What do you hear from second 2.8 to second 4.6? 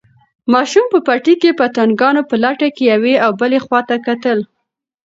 یوې او بلې خواته کتل.